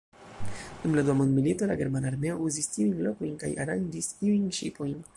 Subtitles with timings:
[0.85, 5.03] Dum la dua mondmilito, la germana armeo uzis tiujn lokojn kaj aranĝis iujn ŝipojn.